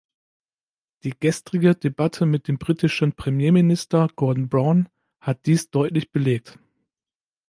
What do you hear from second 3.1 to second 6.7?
Premierminister Gordon Brown hat dies deutlich belegt.